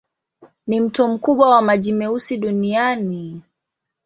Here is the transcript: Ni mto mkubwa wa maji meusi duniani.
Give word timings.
Ni 0.67 0.81
mto 0.81 1.07
mkubwa 1.07 1.49
wa 1.49 1.61
maji 1.61 1.93
meusi 1.93 2.37
duniani. 2.37 3.41